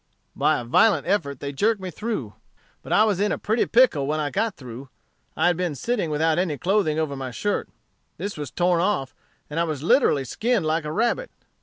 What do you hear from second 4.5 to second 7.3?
through. I had been sitting without any clothing over my